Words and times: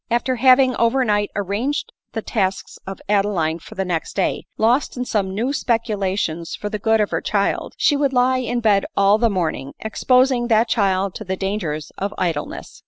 After 0.09 0.37
having 0.37 0.75
over 0.77 1.05
night 1.05 1.29
arranged 1.35 1.93
the 2.13 2.23
tasks 2.23 2.79
of 2.87 2.99
Adeline 3.07 3.59
for 3.59 3.75
the 3.75 3.85
next 3.85 4.15
day— 4.15 4.45
lost 4.67 4.97
in 4.97 5.05
some 5.05 5.29
new 5.35 5.49
specu 5.49 5.95
lations 5.95 6.55
for 6.55 6.69
the 6.69 6.79
good 6.79 6.99
of 6.99 7.11
her 7.11 7.21
child, 7.21 7.75
she 7.77 7.95
would 7.95 8.11
lie 8.11 8.39
in 8.39 8.61
bed 8.61 8.83
all 8.97 9.19
the 9.19 9.29
morning, 9.29 9.73
exposing 9.79 10.47
that 10.47 10.67
child 10.67 11.13
to 11.13 11.23
the 11.23 11.37
dangers 11.37 11.91
of 11.99 12.15
idle 12.17 12.47
ness. 12.47 12.79